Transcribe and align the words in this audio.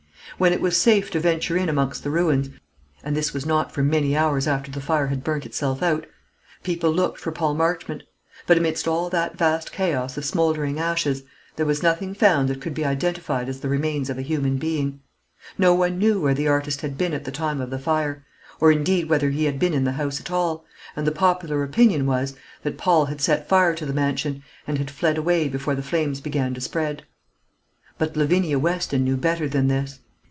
When 0.37 0.53
it 0.53 0.61
was 0.61 0.75
safe 0.75 1.11
to 1.11 1.19
venture 1.19 1.55
in 1.55 1.69
amongst 1.69 2.01
the 2.03 2.09
ruins 2.09 2.49
and 3.03 3.15
this 3.15 3.31
was 3.31 3.45
not 3.45 3.71
for 3.71 3.83
many 3.83 4.17
hours 4.17 4.47
after 4.47 4.71
the 4.71 4.81
fire 4.81 5.05
had 5.07 5.23
burnt 5.23 5.45
itself 5.45 5.83
out 5.83 6.07
people 6.63 6.89
looked 6.89 7.19
for 7.19 7.31
Paul 7.31 7.53
Marchmont; 7.53 8.01
but 8.47 8.57
amidst 8.57 8.87
all 8.87 9.07
that 9.11 9.37
vast 9.37 9.71
chaos 9.71 10.17
of 10.17 10.25
smouldering 10.25 10.79
ashes, 10.79 11.21
there 11.57 11.65
was 11.67 11.83
nothing 11.83 12.15
found 12.15 12.47
that 12.49 12.59
could 12.59 12.73
be 12.73 12.83
identified 12.85 13.49
as 13.49 13.59
the 13.59 13.69
remains 13.69 14.09
of 14.09 14.17
a 14.17 14.23
human 14.23 14.57
being. 14.57 15.01
No 15.59 15.75
one 15.75 15.99
knew 15.99 16.19
where 16.19 16.33
the 16.33 16.47
artist 16.47 16.81
had 16.81 16.97
been 16.97 17.13
at 17.13 17.25
the 17.25 17.29
time 17.31 17.61
of 17.61 17.69
the 17.69 17.77
fire, 17.77 18.25
or 18.59 18.71
indeed 18.71 19.09
whether 19.09 19.29
he 19.29 19.45
had 19.45 19.59
been 19.59 19.75
in 19.75 19.83
the 19.83 19.91
house 19.91 20.19
at 20.19 20.31
all; 20.31 20.65
and 20.95 21.05
the 21.05 21.11
popular 21.11 21.61
opinion 21.61 22.07
was, 22.07 22.35
that 22.63 22.79
Paul 22.79 23.05
had 23.05 23.21
set 23.21 23.47
fire 23.47 23.75
to 23.75 23.85
the 23.85 23.93
mansion, 23.93 24.41
and 24.65 24.79
had 24.79 24.89
fled 24.89 25.19
away 25.19 25.49
before 25.49 25.75
the 25.75 25.83
flames 25.83 26.19
began 26.19 26.55
to 26.55 26.61
spread. 26.61 27.03
But 27.99 28.17
Lavinia 28.17 28.57
Weston 28.57 29.03
knew 29.03 29.17
better 29.17 29.47
than 29.47 29.67
this. 29.67 29.99